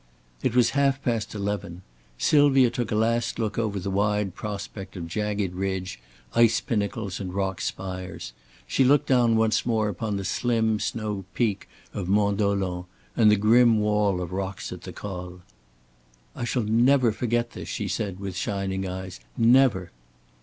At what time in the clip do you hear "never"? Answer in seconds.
16.63-17.11, 19.37-19.91